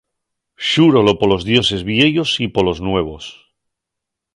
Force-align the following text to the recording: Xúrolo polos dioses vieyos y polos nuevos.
Xúrolo 0.69 1.13
polos 1.21 1.43
dioses 1.51 1.81
vieyos 1.91 2.29
y 2.45 2.47
polos 2.55 2.79
nuevos. 2.87 3.23